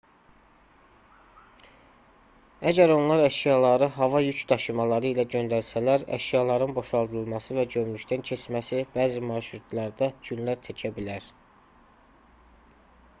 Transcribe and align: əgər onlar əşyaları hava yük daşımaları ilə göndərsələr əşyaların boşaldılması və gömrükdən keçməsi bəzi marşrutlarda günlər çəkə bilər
əgər 2.71 2.93
onlar 2.93 3.21
əşyaları 3.25 3.89
hava 3.97 4.23
yük 4.29 4.39
daşımaları 4.53 5.11
ilə 5.11 5.27
göndərsələr 5.35 6.07
əşyaların 6.19 6.75
boşaldılması 6.79 7.59
və 7.61 7.67
gömrükdən 7.77 8.27
keçməsi 8.33 8.83
bəzi 8.99 9.25
marşrutlarda 9.33 10.13
günlər 10.33 10.67
çəkə 10.69 10.93
bilər 10.99 11.29